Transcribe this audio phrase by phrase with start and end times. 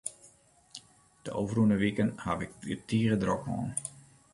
[1.23, 3.67] De ôfrûne wiken haw ik it tige drok hân.